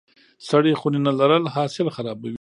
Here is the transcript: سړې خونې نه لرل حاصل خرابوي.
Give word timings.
سړې 0.49 0.71
خونې 0.79 0.99
نه 1.07 1.11
لرل 1.19 1.43
حاصل 1.55 1.87
خرابوي. 1.95 2.29